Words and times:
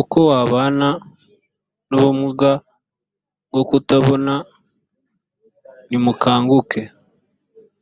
uko 0.00 0.16
wabana 0.28 0.88
n 1.88 1.90
ubumuga 1.96 2.50
bwo 3.48 3.62
kutabona 3.68 4.34
nimukanguke 5.88 6.80